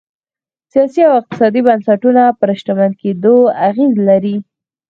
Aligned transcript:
سیاسي 0.71 1.01
او 1.07 1.13
اقتصادي 1.21 1.61
بنسټونه 1.67 2.23
پر 2.39 2.49
شتمن 2.59 2.91
کېدو 3.01 3.35
اغېز 3.67 3.93
لري. 4.07 4.35